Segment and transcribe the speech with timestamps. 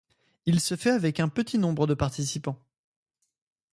[0.47, 2.57] Il se fait avec un petit nombre de participants.